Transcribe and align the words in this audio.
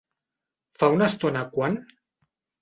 Fa 0.79 0.89
una 0.95 1.09
estona 1.11 1.45
quan? 1.53 1.79